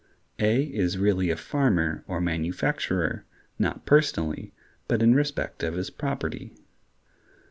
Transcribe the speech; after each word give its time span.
A 0.39 0.63
is 0.63 0.97
really 0.97 1.29
a 1.29 1.35
farmer 1.37 2.03
or 2.07 2.19
manufacturer, 2.19 3.23
not 3.59 3.85
personally, 3.85 4.51
but 4.87 5.03
in 5.03 5.13
respect 5.13 5.61
of 5.61 5.75
his 5.75 5.91
property. 5.91 6.51